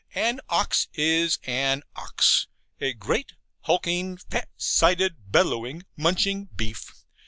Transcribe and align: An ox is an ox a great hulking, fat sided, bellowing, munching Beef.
An 0.15 0.39
ox 0.49 0.87
is 0.95 1.37
an 1.43 1.83
ox 1.95 2.47
a 2.79 2.93
great 2.93 3.33
hulking, 3.65 4.17
fat 4.17 4.49
sided, 4.57 5.31
bellowing, 5.31 5.85
munching 5.95 6.45
Beef. 6.55 7.05